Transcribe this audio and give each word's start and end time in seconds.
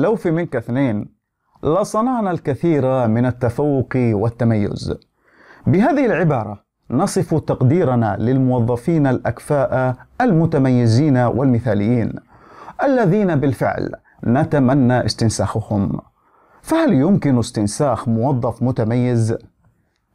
لو 0.00 0.16
في 0.16 0.30
منك 0.30 0.56
اثنين 0.56 1.08
لصنعنا 1.62 2.30
الكثير 2.30 3.08
من 3.08 3.26
التفوق 3.26 3.92
والتميز. 3.96 4.94
بهذه 5.66 6.06
العبارة 6.06 6.64
نصف 6.90 7.34
تقديرنا 7.34 8.16
للموظفين 8.20 9.06
الأكفاء 9.06 9.96
المتميزين 10.20 11.16
والمثاليين 11.16 12.12
الذين 12.82 13.36
بالفعل 13.36 13.92
نتمنى 14.26 15.06
استنساخهم. 15.06 16.00
فهل 16.62 16.92
يمكن 16.92 17.38
استنساخ 17.38 18.08
موظف 18.08 18.62
متميز؟ 18.62 19.36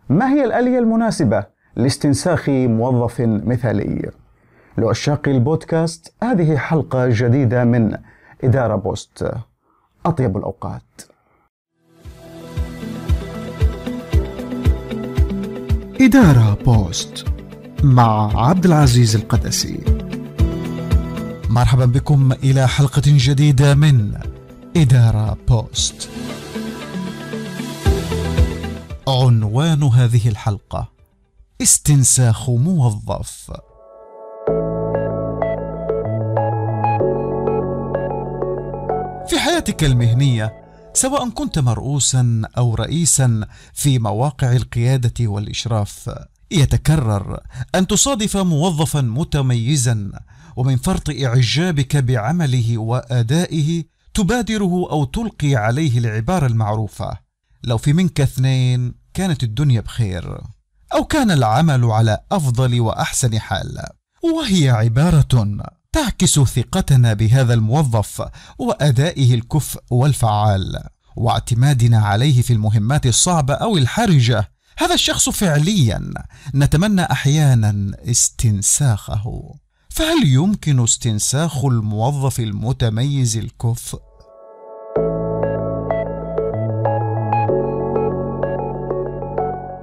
ما 0.09 0.29
هي 0.33 0.45
الآلية 0.45 0.79
المناسبة 0.79 1.45
لاستنساخ 1.75 2.49
موظف 2.49 3.21
مثالي؟ 3.21 4.11
لعشاق 4.77 5.27
البودكاست 5.27 6.15
هذه 6.23 6.57
حلقة 6.57 7.07
جديدة 7.09 7.63
من 7.63 7.97
إدارة 8.43 8.75
بوست. 8.75 9.31
أطيب 10.05 10.37
الأوقات. 10.37 11.01
إدارة 16.01 16.53
بوست 16.53 17.25
مع 17.83 18.41
عبد 18.47 18.65
العزيز 18.65 19.15
القدسي. 19.15 19.79
مرحبا 21.49 21.85
بكم 21.85 22.31
إلى 22.31 22.67
حلقة 22.67 23.01
جديدة 23.05 23.75
من 23.75 24.13
إدارة 24.77 25.37
بوست. 25.47 26.09
عنوان 29.07 29.83
هذه 29.83 30.27
الحلقة 30.29 30.89
استنساخ 31.61 32.49
موظف. 32.49 33.51
حياتك 39.53 39.83
المهنية 39.83 40.53
سواء 40.93 41.29
كنت 41.29 41.59
مرؤوسا 41.59 42.41
أو 42.57 42.75
رئيسا 42.75 43.47
في 43.73 43.99
مواقع 43.99 44.51
القيادة 44.51 45.27
والإشراف 45.27 46.09
يتكرر 46.51 47.39
أن 47.75 47.87
تصادف 47.87 48.37
موظفا 48.37 49.01
متميزا 49.01 50.11
ومن 50.55 50.77
فرط 50.77 51.09
إعجابك 51.09 51.97
بعمله 51.97 52.77
وأدائه 52.77 53.83
تبادره 54.13 54.91
أو 54.91 55.03
تلقي 55.05 55.55
عليه 55.55 55.97
العبارة 55.97 56.45
المعروفة. 56.45 57.17
لو 57.63 57.77
في 57.77 57.93
منك 57.93 58.21
اثنين 58.21 58.93
كانت 59.13 59.43
الدنيا 59.43 59.81
بخير 59.81 60.41
أو 60.93 61.03
كان 61.03 61.31
العمل 61.31 61.85
على 61.85 62.19
أفضل 62.31 62.79
وأحسن 62.81 63.39
حال. 63.39 63.83
وهي 64.23 64.69
عبارة 64.69 65.63
تعكس 65.93 66.39
ثقتنا 66.39 67.13
بهذا 67.13 67.53
الموظف 67.53 68.27
وأدائه 68.59 69.33
الكفء 69.33 69.81
والفعال. 69.89 70.83
واعتمادنا 71.15 71.97
عليه 71.97 72.41
في 72.41 72.53
المهمات 72.53 73.05
الصعبة 73.05 73.53
أو 73.53 73.77
الحرجة 73.77 74.51
هذا 74.77 74.93
الشخص 74.93 75.29
فعليا 75.29 76.13
نتمنى 76.55 77.01
أحيانا 77.01 77.91
استنساخه. 78.11 79.55
فهل 79.89 80.27
يمكن 80.27 80.83
استنساخ 80.83 81.65
الموظف 81.65 82.39
المتميز 82.39 83.37
الكفء؟ 83.37 83.99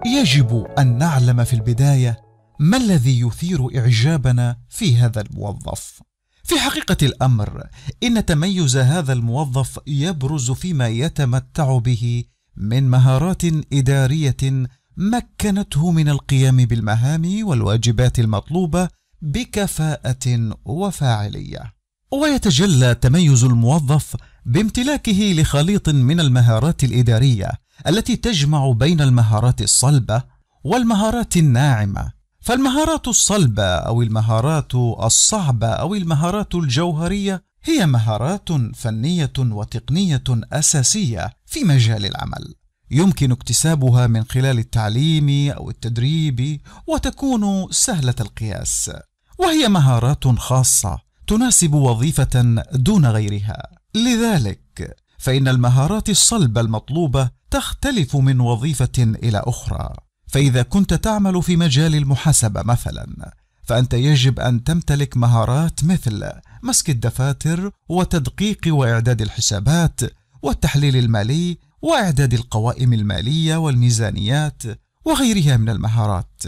يجب 0.07 0.67
أن 0.79 0.99
نعلم 0.99 1.45
في 1.45 1.55
البداية 1.55 2.30
ما 2.61 2.77
الذي 2.77 3.21
يثير 3.21 3.79
إعجابنا 3.79 4.57
في 4.69 4.97
هذا 4.97 5.21
الموظف؟ 5.21 6.03
في 6.45 6.61
حقيقة 6.61 6.97
الأمر 7.03 7.63
إن 8.03 8.27
تميز 8.27 8.77
هذا 8.77 9.13
الموظف 9.13 9.79
يبرز 9.87 10.51
فيما 10.51 10.89
يتمتع 10.89 11.79
به 11.79 12.25
من 12.57 12.91
مهارات 12.91 13.43
إدارية 13.73 14.67
مكنته 14.97 15.91
من 15.91 16.09
القيام 16.09 16.57
بالمهام 16.57 17.41
والواجبات 17.43 18.19
المطلوبة 18.19 18.89
بكفاءة 19.23 20.57
وفاعلية. 20.65 21.75
ويتجلى 22.13 22.95
تميز 22.95 23.45
الموظف 23.45 24.17
بامتلاكه 24.47 25.35
لخليط 25.39 25.89
من 25.89 26.21
المهارات 26.21 26.85
الإدارية 26.85 27.51
التي 27.87 28.17
تجمع 28.17 28.71
بين 28.71 29.01
المهارات 29.01 29.63
الصلبة 29.63 30.23
والمهارات 30.65 31.37
الناعمة 31.37 32.20
فالمهارات 32.41 33.09
الصلبة 33.09 33.63
أو 33.63 34.03
المهارات 34.03 34.75
الصعبة 34.75 35.67
أو 35.67 35.95
المهارات 35.95 36.55
الجوهرية 36.55 37.45
هي 37.63 37.87
مهارات 37.87 38.49
فنية 38.75 39.33
وتقنية 39.39 40.25
أساسية 40.53 41.31
في 41.47 41.65
مجال 41.65 42.07
العمل. 42.07 42.55
يمكن 42.91 43.33
اكتسابها 43.33 44.07
من 44.07 44.25
خلال 44.25 44.59
التعليم 44.59 45.51
أو 45.51 45.71
التدريب 45.71 46.61
وتكون 46.87 47.67
سهلة 47.71 48.15
القياس. 48.21 48.91
وهي 49.39 49.69
مهارات 49.69 50.29
خاصة 50.29 50.99
تناسب 51.27 51.75
وظيفة 51.75 52.63
دون 52.73 53.07
غيرها. 53.07 53.69
لذلك 53.95 54.97
فإن 55.19 55.49
المهارات 55.49 56.11
الصلبة 56.11 56.61
المطلوبة 56.61 57.31
تختلف 57.51 58.17
من 58.17 58.41
وظيفة 58.41 58.99
إلى 58.99 59.43
أخرى. 59.47 60.10
فإذا 60.31 60.63
كنت 60.63 60.95
تعمل 60.95 61.43
في 61.43 61.57
مجال 61.57 61.95
المحاسبة 61.95 62.63
مثلا 62.63 63.33
فأنت 63.65 63.95
يجب 63.95 64.41
أن 64.41 64.65
تمتلك 64.65 65.17
مهارات 65.17 65.85
مثل 65.85 66.31
مسك 66.63 66.91
الدفاتر 66.91 67.71
وتدقيق 67.89 68.61
وإعداد 68.67 69.23
الحسابات 69.23 70.01
والتحليل 70.43 70.97
المالي 70.97 71.59
وإعداد 71.83 72.35
القوائم 72.35 72.93
المالية 72.93 73.57
والميزانيات 73.57 74.63
وغيرها 75.05 75.57
من 75.57 75.69
المهارات. 75.69 76.43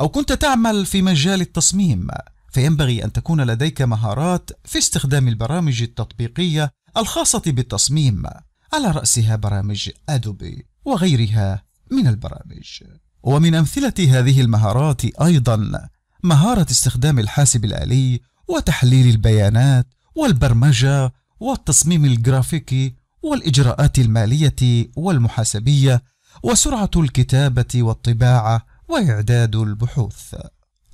أو 0.00 0.08
كنت 0.08 0.32
تعمل 0.32 0.86
في 0.86 1.02
مجال 1.02 1.40
التصميم 1.40 2.08
فينبغي 2.50 3.04
أن 3.04 3.12
تكون 3.12 3.40
لديك 3.40 3.82
مهارات 3.82 4.50
في 4.64 4.78
استخدام 4.78 5.28
البرامج 5.28 5.82
التطبيقية 5.82 6.70
الخاصة 6.96 7.42
بالتصميم 7.46 8.22
على 8.72 8.90
رأسها 8.90 9.36
برامج 9.36 9.90
ادوبي 10.08 10.66
وغيرها 10.84 11.64
من 11.90 12.06
البرامج. 12.06 12.82
ومن 13.22 13.54
أمثلة 13.54 13.94
هذه 13.98 14.40
المهارات 14.40 15.04
أيضا 15.04 15.88
مهارة 16.24 16.66
استخدام 16.70 17.18
الحاسب 17.18 17.64
الآلي 17.64 18.20
وتحليل 18.48 19.08
البيانات 19.08 19.86
والبرمجة 20.14 21.12
والتصميم 21.40 22.04
الجرافيكي 22.04 22.94
والإجراءات 23.22 23.98
المالية 23.98 24.90
والمحاسبية 24.96 26.02
وسرعة 26.42 26.90
الكتابة 26.96 27.82
والطباعة 27.82 28.66
وإعداد 28.88 29.56
البحوث. 29.56 30.34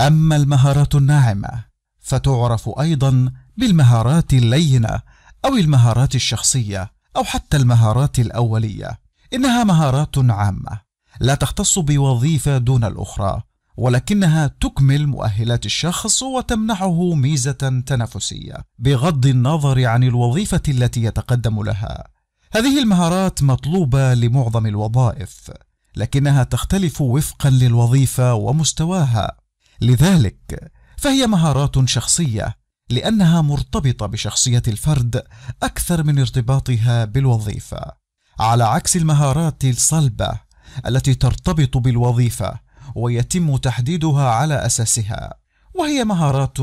أما 0.01 0.37
المهارات 0.37 0.95
الناعمة 0.95 1.65
فتعرف 2.01 2.71
أيضا 2.81 3.33
بالمهارات 3.57 4.33
اللينة 4.33 5.01
أو 5.45 5.57
المهارات 5.57 6.15
الشخصية 6.15 6.93
أو 7.17 7.25
حتى 7.25 7.57
المهارات 7.57 8.19
الأولية. 8.19 9.01
إنها 9.35 9.65
مهارات 9.65 10.19
عامة. 10.19 10.81
لا 11.21 11.35
تختص 11.35 11.79
بوظيفة 11.79 12.59
دون 12.59 12.85
الأخرى 12.85 13.43
ولكنها 13.77 14.47
تكمل 14.47 15.07
مؤهلات 15.07 15.67
الشخص 15.67 16.23
وتمنحه 16.23 17.15
ميزة 17.15 17.83
تنافسية 17.87 18.57
بغض 18.79 19.27
النظر 19.27 19.87
عن 19.87 20.05
الوظيفة 20.05 20.63
التي 20.69 21.03
يتقدم 21.03 21.63
لها. 21.63 22.05
هذه 22.53 22.83
المهارات 22.83 23.43
مطلوبة 23.43 24.15
لمعظم 24.15 24.67
الوظائف 24.67 25.51
لكنها 25.97 26.45
تختلف 26.45 27.01
وفقا 27.01 27.51
للوظيفة 27.51 28.35
ومستواها. 28.35 29.37
لذلك 29.81 30.73
فهي 30.97 31.27
مهارات 31.27 31.89
شخصية 31.89 32.57
لأنها 32.91 33.43
مرتبطة 33.43 34.07
بشخصية 34.07 34.63
الفرد 34.69 35.23
أكثر 35.63 36.03
من 36.03 36.19
ارتباطها 36.19 37.05
بالوظيفة. 37.05 37.93
على 38.39 38.65
عكس 38.65 38.97
المهارات 38.97 39.65
الصلبة 39.65 40.41
التي 40.87 41.15
ترتبط 41.15 41.77
بالوظيفة 41.77 42.61
ويتم 42.95 43.57
تحديدها 43.57 44.31
على 44.31 44.55
أساسها. 44.67 45.35
وهي 45.75 46.05
مهارات 46.05 46.59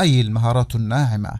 أي 0.00 0.20
المهارات 0.20 0.74
الناعمة 0.74 1.30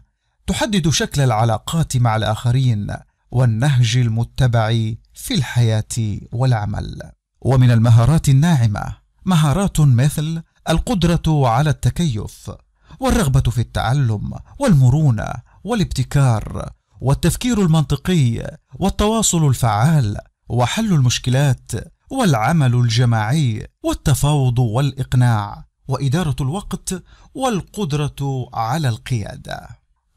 تحدد 0.47 0.89
شكل 0.89 1.21
العلاقات 1.21 1.97
مع 1.97 2.15
الآخرين 2.15 2.87
والنهج 3.31 3.97
المتبع 3.97 4.69
في 5.13 5.33
الحياة 5.33 6.19
والعمل. 6.31 7.01
ومن 7.41 7.71
المهارات 7.71 8.29
الناعمة 8.29 8.97
مهارات 9.25 9.79
مثل 9.79 10.43
القدرة 10.69 11.47
على 11.47 11.69
التكيف 11.69 12.51
والرغبة 12.99 13.51
في 13.51 13.61
التعلم 13.61 14.33
والمرونة 14.59 15.33
والابتكار 15.63 16.69
والتفكير 17.01 17.61
المنطقي 17.61 18.57
والتواصل 18.75 19.47
الفعال 19.47 20.17
وحل 20.49 20.93
المشكلات 20.93 21.71
والعمل 22.09 22.75
الجماعي 22.75 23.67
والتفاوض 23.83 24.59
والإقناع 24.59 25.65
وإدارة 25.87 26.35
الوقت 26.41 27.03
والقدرة 27.33 28.49
على 28.53 28.89
القيادة. 28.89 29.67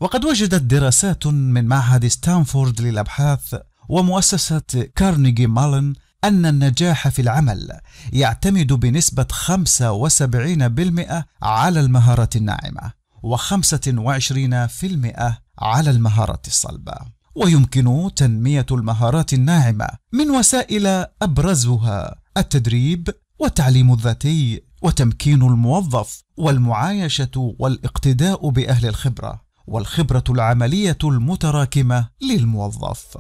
وقد 0.01 0.25
وجدت 0.25 0.63
دراسات 0.63 1.27
من 1.27 1.65
معهد 1.65 2.07
ستانفورد 2.07 2.81
للأبحاث 2.81 3.55
ومؤسسة 3.89 4.89
كارنيجي 4.97 5.47
مالن 5.47 5.95
أن 6.25 6.47
النجاح 6.47 7.09
في 7.09 7.23
العمل 7.23 7.81
يعتمد 8.13 8.73
بنسبة 8.73 9.27
75% 9.33 11.25
على 11.43 11.81
المهارات 11.81 12.37
الناعمة 12.37 12.93
و25% 13.27 15.35
على 15.59 15.91
المهارات 15.91 16.47
الصلبة. 16.47 16.95
ويمكن 17.35 18.11
تنمية 18.17 18.67
المهارات 18.71 19.33
الناعمة 19.33 19.89
من 20.13 20.31
وسائل 20.31 21.07
أبرزها 21.23 22.17
التدريب 22.37 23.09
والتعليم 23.39 23.93
الذاتي 23.93 24.63
وتمكين 24.83 25.43
الموظف 25.43 26.23
والمعايشة 26.37 27.55
والاقتداء 27.59 28.49
بأهل 28.49 28.87
الخبرة 28.87 29.41
والخبرة 29.67 30.25
العملية 30.31 30.99
المتراكمة 31.05 32.09
للموظف. 32.23 33.17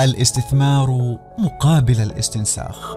الاستثمار 0.00 1.18
مقابل 1.38 2.00
الاستنساخ. 2.00 2.96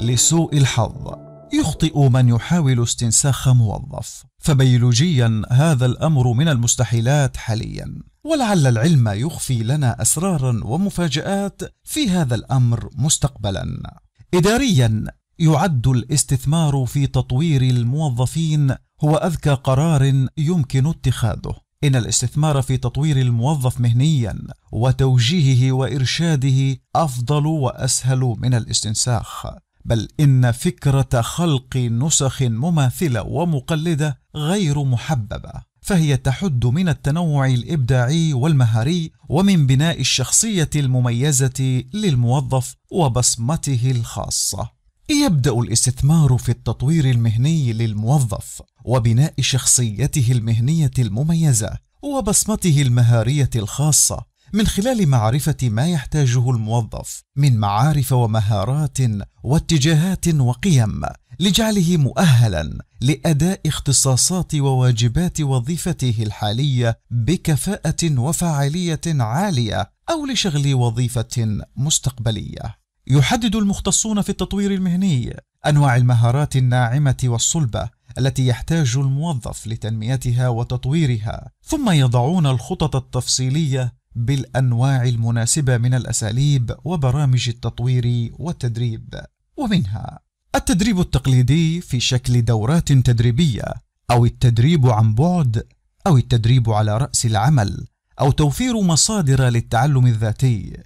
لسوء 0.00 0.56
الحظ. 0.56 1.23
يخطئ 1.54 2.08
من 2.08 2.28
يحاول 2.28 2.82
استنساخ 2.82 3.48
موظف. 3.48 4.24
فبيولوجيا 4.38 5.42
هذا 5.50 5.86
الأمر 5.86 6.32
من 6.32 6.48
المستحيلات 6.48 7.36
حاليا. 7.36 8.02
ولعل 8.24 8.66
العلم 8.66 9.08
يخفي 9.08 9.62
لنا 9.62 10.02
اسرارا 10.02 10.60
ومفاجآت 10.64 11.62
في 11.84 12.10
هذا 12.10 12.34
الأمر 12.34 12.90
مستقبلا. 12.96 13.98
اداريا 14.34 15.04
يعد 15.38 15.88
الاستثمار 15.88 16.84
في 16.86 17.06
تطوير 17.06 17.62
الموظفين 17.62 18.74
هو 19.04 19.16
أذكى 19.16 19.50
قرار 19.50 20.26
يمكن 20.38 20.86
اتخاذه. 20.86 21.54
إن 21.84 21.96
الاستثمار 21.96 22.62
في 22.62 22.76
تطوير 22.76 23.20
الموظف 23.20 23.80
مهنيا 23.80 24.38
وتوجيهه 24.72 25.72
وإرشاده 25.72 26.76
أفضل 26.96 27.46
وأسهل 27.46 28.34
من 28.38 28.54
الاستنساخ. 28.54 29.46
بل 29.84 30.08
إن 30.20 30.52
فكرة 30.52 31.20
خلق 31.20 31.76
نسخ 31.76 32.42
مماثلة 32.42 33.22
ومقلدة 33.22 34.18
غير 34.36 34.84
محببة 34.84 35.52
فهي 35.80 36.16
تحد 36.16 36.66
من 36.66 36.88
التنوع 36.88 37.46
الإبداعي 37.46 38.32
والمهاري 38.32 39.12
ومن 39.28 39.66
بناء 39.66 40.00
الشخصية 40.00 40.70
المميزة 40.76 41.82
للموظف 41.94 42.74
وبصمته 42.90 43.90
الخاصة. 43.90 44.70
يبدأ 45.10 45.52
الاستثمار 45.52 46.36
في 46.38 46.48
التطوير 46.48 47.10
المهني 47.10 47.72
للموظف 47.72 48.62
وبناء 48.84 49.34
شخصيته 49.40 50.32
المهنية 50.32 50.90
المميزة 50.98 51.78
وبصمته 52.02 52.82
المهارية 52.82 53.50
الخاصة 53.56 54.24
من 54.54 54.66
خلال 54.66 55.08
معرفة 55.08 55.56
ما 55.62 55.88
يحتاجه 55.88 56.50
الموظف 56.50 57.22
من 57.36 57.56
معارف 57.58 58.12
ومهارات 58.12 58.98
واتجاهات 59.42 60.28
وقيم 60.28 61.00
لجعله 61.40 61.96
مؤهلا 61.96 62.78
لأداء 63.00 63.60
اختصاصات 63.66 64.54
وواجبات 64.54 65.40
وظيفته 65.40 66.14
الحالية 66.20 66.98
بكفاءة 67.10 68.18
وفاعلية 68.18 69.00
عالية 69.06 69.90
أو 70.10 70.26
لشغل 70.26 70.74
وظيفة 70.74 71.58
مستقبلية. 71.76 72.78
يحدد 73.06 73.56
المختصون 73.56 74.22
في 74.22 74.30
التطوير 74.30 74.74
المهني 74.74 75.36
أنواع 75.66 75.96
المهارات 75.96 76.56
الناعمة 76.56 77.24
والصلبة 77.24 77.88
التي 78.18 78.46
يحتاج 78.46 78.96
الموظف 78.96 79.66
لتنميتها 79.66 80.48
وتطويرها 80.48 81.50
ثم 81.62 81.90
يضعون 81.90 82.46
الخطط 82.46 82.96
التفصيلية 82.96 84.03
بالأنواع 84.16 85.02
المناسبة 85.04 85.76
من 85.76 85.94
الأساليب 85.94 86.74
وبرامج 86.84 87.48
التطوير 87.48 88.32
والتدريب 88.38 89.14
ومنها 89.56 90.18
التدريب 90.54 91.00
التقليدي 91.00 91.80
في 91.80 92.00
شكل 92.00 92.42
دورات 92.44 92.92
تدريبية 92.92 93.64
أو 94.10 94.24
التدريب 94.24 94.86
عن 94.86 95.14
بعد 95.14 95.66
أو 96.06 96.16
التدريب 96.16 96.70
على 96.70 96.98
رأس 96.98 97.26
العمل 97.26 97.86
أو 98.20 98.30
توفير 98.30 98.80
مصادر 98.80 99.48
للتعلم 99.48 100.06
الذاتي 100.06 100.76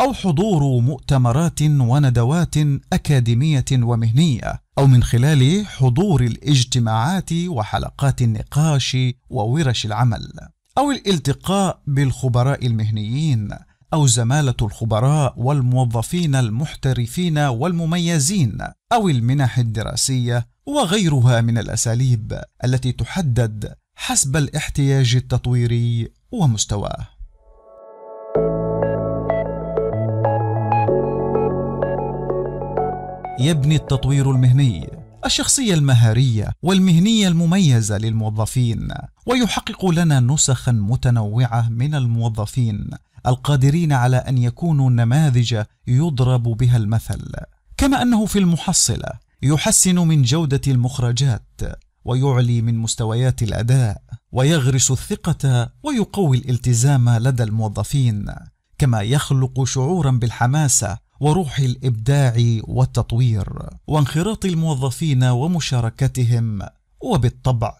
أو 0.00 0.12
حضور 0.12 0.80
مؤتمرات 0.80 1.62
وندوات 1.62 2.54
أكاديمية 2.92 3.64
ومهنية 3.72 4.62
أو 4.78 4.86
من 4.86 5.02
خلال 5.02 5.66
حضور 5.66 6.22
الاجتماعات 6.22 7.32
وحلقات 7.32 8.22
النقاش 8.22 8.96
وورش 9.30 9.86
العمل. 9.86 10.32
أو 10.78 10.90
الالتقاء 10.90 11.82
بالخبراء 11.86 12.66
المهنيين 12.66 13.48
أو 13.94 14.06
زمالة 14.06 14.54
الخبراء 14.62 15.34
والموظفين 15.36 16.34
المحترفين 16.34 17.38
والمميزين 17.38 18.58
أو 18.92 19.08
المنح 19.08 19.58
الدراسية 19.58 20.46
وغيرها 20.66 21.40
من 21.40 21.58
الأساليب 21.58 22.40
التي 22.64 22.92
تحدد 22.92 23.74
حسب 23.94 24.36
الاحتياج 24.36 25.16
التطويري 25.16 26.08
ومستواه. 26.32 27.08
يبني 33.40 33.76
التطوير 33.76 34.30
المهني 34.30 34.97
الشخصية 35.24 35.74
المهارية 35.74 36.52
والمهنية 36.62 37.28
المميزة 37.28 37.98
للموظفين 37.98 38.88
ويحقق 39.26 39.86
لنا 39.86 40.20
نسخا 40.20 40.72
متنوعة 40.72 41.68
من 41.68 41.94
الموظفين 41.94 42.90
القادرين 43.26 43.92
على 43.92 44.16
أن 44.16 44.38
يكونوا 44.38 44.90
نماذج 44.90 45.62
يضرب 45.86 46.42
بها 46.42 46.76
المثل. 46.76 47.32
كما 47.76 48.02
أنه 48.02 48.26
في 48.26 48.38
المحصلة 48.38 49.08
يحسن 49.42 49.98
من 49.98 50.22
جودة 50.22 50.60
المخرجات 50.66 51.60
ويعلي 52.04 52.62
من 52.62 52.78
مستويات 52.78 53.42
الأداء 53.42 54.02
ويغرس 54.32 54.90
الثقة 54.90 55.70
ويقوي 55.82 56.38
الالتزام 56.38 57.10
لدى 57.10 57.42
الموظفين 57.42 58.34
كما 58.78 59.00
يخلق 59.00 59.64
شعورا 59.64 60.10
بالحماسة 60.10 60.98
وروح 61.20 61.58
الإبداع 61.58 62.34
والتطوير 62.64 63.68
وانخراط 63.86 64.44
الموظفين 64.44 65.24
ومشاركتهم 65.24 66.62
وبالطبع 67.00 67.76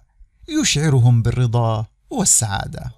يشعرهم 0.61 1.23
بالرضا 1.23 1.87
والسعادة. 2.11 2.93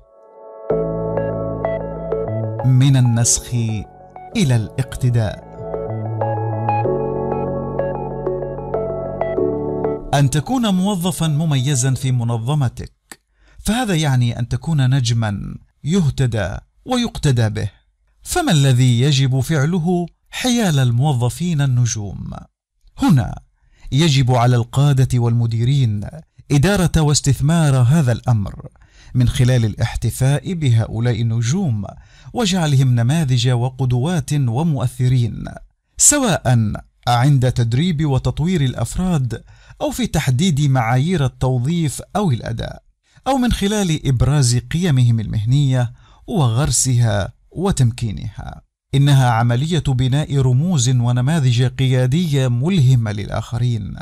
من 2.64 2.96
النسخ 2.96 3.54
إلى 4.36 4.56
الاقتداء. 4.56 5.50
أن 10.14 10.30
تكون 10.30 10.74
موظفا 10.74 11.28
مميزا 11.28 11.94
في 11.94 12.12
منظمتك 12.12 13.20
فهذا 13.58 13.94
يعني 13.94 14.38
أن 14.38 14.48
تكون 14.48 14.94
نجما 14.94 15.58
يهتدى 15.84 16.56
ويقتدى 16.84 17.48
به. 17.48 17.70
فما 18.22 18.52
الذي 18.52 19.00
يجب 19.00 19.40
فعله 19.40 20.06
حيال 20.30 20.78
الموظفين 20.78 21.60
النجوم. 21.60 22.30
هنا 22.98 23.40
يجب 23.92 24.32
على 24.32 24.56
القادة 24.56 25.18
والمديرين 25.18 26.00
إدارة 26.50 27.00
واستثمار 27.00 27.76
هذا 27.76 28.12
الأمر 28.12 28.68
من 29.14 29.28
خلال 29.28 29.64
الاحتفاء 29.64 30.52
بهؤلاء 30.54 31.20
النجوم 31.20 31.84
وجعلهم 32.32 32.94
نماذج 32.94 33.48
وقدوات 33.48 34.32
ومؤثرين 34.32 35.44
سواء 35.98 36.72
عند 37.08 37.52
تدريب 37.52 38.06
وتطوير 38.06 38.60
الأفراد 38.60 39.44
أو 39.80 39.90
في 39.90 40.06
تحديد 40.06 40.60
معايير 40.60 41.24
التوظيف 41.24 42.02
أو 42.16 42.30
الأداء 42.30 42.82
أو 43.26 43.36
من 43.36 43.52
خلال 43.52 44.08
إبراز 44.08 44.56
قيمهم 44.56 45.20
المهنية 45.20 45.92
وغرسها 46.26 47.32
وتمكينها. 47.50 48.62
إنها 48.94 49.30
عملية 49.30 49.82
بناء 49.88 50.38
رموز 50.38 50.88
ونماذج 50.88 51.62
قيادية 51.62 52.48
ملهمة 52.48 53.12
للآخرين. 53.12 53.94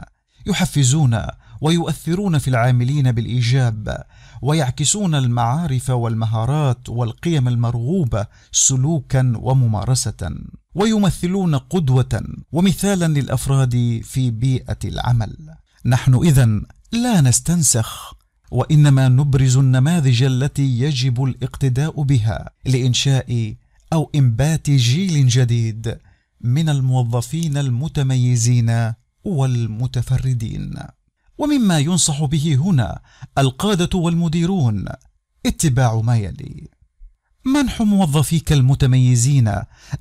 يحفزون 0.46 1.22
ويؤثرون 1.60 2.38
في 2.38 2.48
العاملين 2.48 3.12
بالإيجاب 3.12 4.04
ويعكسون 4.42 5.14
المعارف 5.14 5.90
والمهارات 5.90 6.88
والقيم 6.88 7.48
المرغوبة 7.48 8.26
سلوكا 8.52 9.32
وممارسة 9.36 10.30
ويمثلون 10.74 11.54
قدوة 11.54 12.22
ومثالا 12.52 13.06
للأفراد 13.20 14.00
في 14.04 14.30
بيئة 14.30 14.78
العمل. 14.84 15.36
نحن 15.84 16.14
اذا 16.14 16.60
لا 16.92 17.20
نستنسخ 17.20 18.14
وإنما 18.50 19.08
نبرز 19.08 19.56
النماذج 19.56 20.22
التي 20.22 20.80
يجب 20.80 21.24
الاقتداء 21.24 22.02
بها 22.02 22.50
لإنشاء 22.66 23.54
أو 23.92 24.10
إنبات 24.14 24.70
جيل 24.70 25.28
جديد 25.28 25.98
من 26.40 26.68
الموظفين 26.68 27.56
المتميزين 27.56 28.92
والمتفردين. 29.24 30.74
ومما 31.38 31.78
ينصح 31.78 32.24
به 32.24 32.54
هنا 32.54 33.00
القادة 33.38 33.98
والمديرون 33.98 34.84
اتباع 35.46 36.00
ما 36.00 36.16
يلي. 36.16 36.68
منح 37.44 37.82
موظفيك 37.82 38.52
المتميزين 38.52 39.52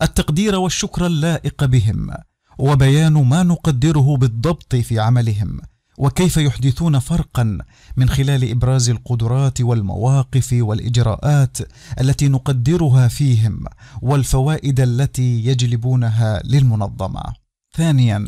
التقدير 0.02 0.56
والشكر 0.56 1.06
اللائق 1.06 1.66
بهم 1.66 2.10
وبيان 2.58 3.14
ما 3.14 3.44
نقدره 3.44 4.18
بالضبط 4.18 4.76
في 4.76 5.00
عملهم 5.00 5.60
وكيف 5.98 6.38
يحدثون 6.38 7.00
فرقا 7.00 7.58
من 7.98 8.10
خلال 8.10 8.52
إبراز 8.52 8.90
القدرات 8.90 9.62
والمواقف 9.62 10.50
والإجراءات 10.54 11.58
التي 12.02 12.28
نقدرها 12.28 13.08
فيهم 13.08 13.66
والفوائد 14.02 14.80
التي 14.80 15.46
يجلبونها 15.46 16.42
للمنظمة؟ 16.46 17.24
ثانيا 17.78 18.26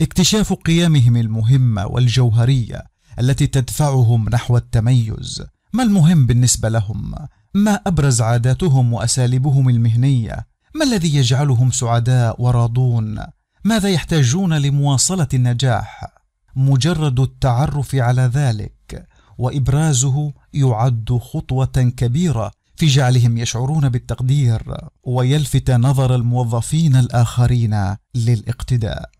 اكتشاف 0.00 0.52
قيمهم 0.52 1.16
المهمه 1.16 1.86
والجوهرية 1.86 2.84
التي 3.18 3.46
تدفعهم 3.46 4.28
نحو 4.28 4.56
التميز. 4.56 5.42
ما 5.72 5.82
المهم 5.82 6.26
بالنسبة 6.26 6.68
لهم؟ 6.68 7.14
ما 7.54 7.80
أبرز 7.86 8.20
عاداتهم 8.20 8.92
وأساليبهم 8.92 9.68
المهنية؟ 9.68 10.46
ما 10.74 10.84
الذي 10.84 11.16
يجعلهم 11.16 11.70
سعداء 11.70 12.42
وراضون؟ 12.42 13.18
ماذا 13.64 13.88
يحتاجون 13.88 14.54
لمواصلة 14.54 15.28
النجاح؟ 15.34 16.17
مجرد 16.58 17.20
التعرف 17.20 17.94
على 17.94 18.22
ذلك 18.22 19.08
وإبرازه 19.38 20.32
يعد 20.52 21.18
خطوة 21.22 21.92
كبيرة 21.96 22.50
في 22.76 22.86
جعلهم 22.86 23.38
يشعرون 23.38 23.88
بالتقدير 23.88 24.76
ويلفت 25.02 25.70
نظر 25.70 26.14
الموظفين 26.14 26.96
الآخرين 26.96 27.96
للاقتداء. 28.14 29.10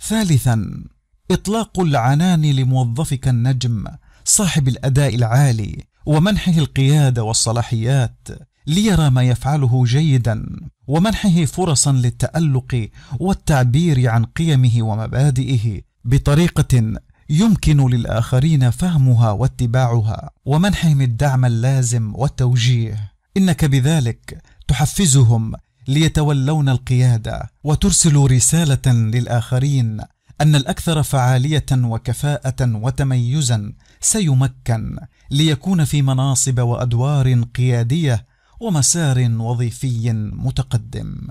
ثالثا 0.00 0.84
إطلاق 1.30 1.80
العنان 1.80 2.42
لموظفك 2.42 3.28
النجم 3.28 3.84
صاحب 4.24 4.68
الأداء 4.68 5.14
العالي 5.14 5.84
ومنحه 6.06 6.52
القيادة 6.52 7.22
والصلاحيات 7.22 8.28
ليرى 8.66 9.10
ما 9.10 9.22
يفعله 9.22 9.84
جيدا 9.84 10.46
ومنحه 10.86 11.44
فرصا 11.44 11.92
للتألق 11.92 12.88
والتعبير 13.20 14.08
عن 14.08 14.24
قيمه 14.24 14.82
ومبادئه 14.82 15.80
بطريقة 16.04 16.92
يمكن 17.30 17.90
للآخرين 17.90 18.70
فهمها 18.70 19.30
واتباعها 19.30 20.30
ومنحهم 20.44 21.00
الدعم 21.00 21.44
اللازم 21.44 22.12
والتوجيه. 22.14 23.12
إنك 23.36 23.64
بذلك 23.64 24.42
تحفزهم 24.68 25.52
ليتولون 25.88 26.68
القيادة 26.68 27.50
وترسل 27.64 28.16
رسالة 28.16 28.92
للآخرين 28.92 30.00
أن 30.40 30.54
الأكثر 30.54 31.02
فعالية 31.02 31.66
وكفاءة 31.72 32.74
وتميزا 32.74 33.72
سيمكن 34.00 34.98
ليكون 35.30 35.84
في 35.84 36.02
مناصب 36.02 36.58
وأدوار 36.58 37.42
قيادية 37.42 38.26
ومسار 38.60 39.30
وظيفي 39.38 40.12
متقدم. 40.32 41.28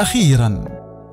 أخيرا 0.00 0.64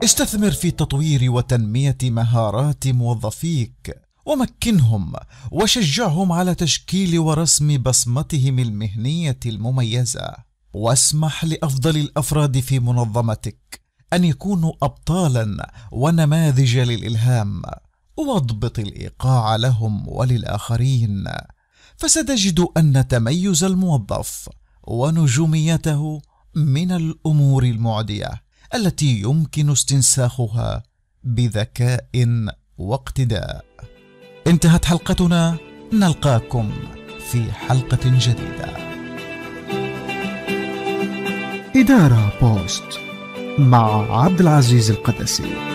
استثمر 0.03 0.51
في 0.51 0.71
تطوير 0.71 1.31
وتنمية 1.31 1.97
مهارات 2.03 2.87
موظفيك 2.87 4.01
ومكنهم 4.25 5.13
وشجعهم 5.51 6.31
على 6.31 6.55
تشكيل 6.55 7.19
ورسم 7.19 7.77
بصمتهم 7.77 8.59
المهنية 8.59 9.39
المميزة. 9.45 10.35
واسمح 10.73 11.45
لأفضل 11.45 11.97
الأفراد 11.97 12.59
في 12.59 12.79
منظمتك 12.79 13.81
أن 14.13 14.23
يكونوا 14.23 14.73
ابطالا 14.83 15.71
ونماذج 15.91 16.77
للإلهام. 16.77 17.61
واضبط 18.17 18.79
الإيقاع 18.79 19.55
لهم 19.55 20.07
وللآخرين. 20.07 21.23
فستجد 21.97 22.65
أن 22.77 23.07
تميز 23.07 23.63
الموظف 23.63 24.49
ونجوميته 24.87 26.21
من 26.55 26.91
الأمور 26.91 27.63
المعدية. 27.63 28.44
التي 28.75 29.22
يمكن 29.22 29.70
استنساخها 29.70 30.84
بذكاء 31.24 32.05
واقتداء. 32.77 33.65
انتهت 34.48 34.86
حلقتنا. 34.86 35.58
نلقاكم 35.94 36.72
في 37.32 37.51
حلقة 37.51 38.00
جديدة. 38.03 38.67
إدارة 41.75 42.34
بوست 42.41 43.00
مع 43.60 44.17
عبد 44.24 44.41
العزيز 44.41 44.91
القدسي. 44.91 45.75